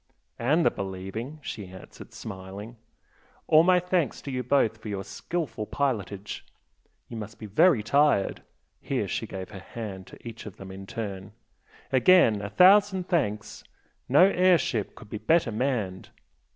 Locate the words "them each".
10.49-10.79